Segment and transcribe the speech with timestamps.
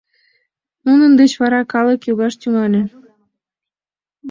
[0.85, 2.81] Нунын деч вара калык йогаш тӱҥале.